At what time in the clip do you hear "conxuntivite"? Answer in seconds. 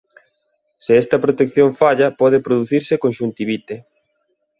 3.03-3.75